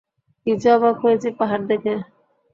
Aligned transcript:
কী 0.47 0.51
যে 0.61 0.69
অবাক 0.73 0.95
হয়েছি 1.03 1.27
পাহাড় 1.39 1.63
দেখে। 1.69 1.93